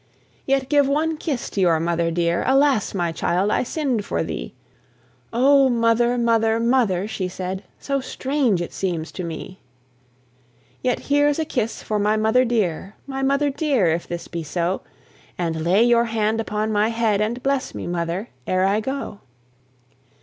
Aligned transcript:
"Yet 0.47 0.67
give 0.67 0.87
one 0.87 1.15
kiss 1.15 1.47
to 1.51 1.61
your 1.61 1.79
mother 1.79 2.09
dear! 2.09 2.43
Alas! 2.47 2.95
my 2.95 3.11
child, 3.11 3.51
I 3.51 3.61
sinn'd 3.61 4.03
for 4.03 4.23
thee." 4.23 4.55
"O 5.31 5.69
mother, 5.69 6.17
mother, 6.17 6.59
mother," 6.59 7.07
she 7.07 7.27
said, 7.27 7.63
"So 7.77 7.99
strange 8.01 8.63
it 8.63 8.73
seems 8.73 9.11
to 9.11 9.23
me. 9.23 9.59
"Yet 10.81 11.01
here's 11.13 11.37
a 11.37 11.45
kiss 11.45 11.83
for 11.83 11.99
my 11.99 12.17
mother 12.17 12.43
dear, 12.45 12.95
My 13.05 13.21
mother 13.21 13.51
dear, 13.51 13.91
if 13.91 14.07
this 14.07 14.27
be 14.27 14.41
so, 14.41 14.81
And 15.37 15.63
lay 15.63 15.83
your 15.83 16.05
hand 16.05 16.41
upon 16.41 16.71
my 16.71 16.87
head, 16.87 17.21
And 17.21 17.43
bless 17.43 17.75
me, 17.75 17.85
mother, 17.85 18.29
ere 18.47 18.65
I 18.65 18.79
go." 18.79 19.19